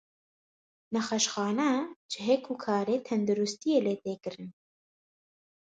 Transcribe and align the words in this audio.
Nexweşxane, 0.93 1.69
cihê 2.11 2.35
ku 2.45 2.53
karê 2.63 2.95
tenduristiyê 3.09 3.79
lê 3.85 3.95
tê 4.03 4.13
kirin. 4.23 4.49